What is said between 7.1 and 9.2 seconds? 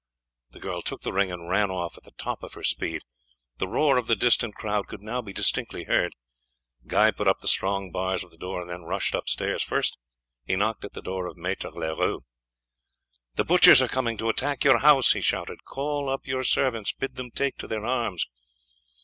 put up the strong bars of the door and then rushed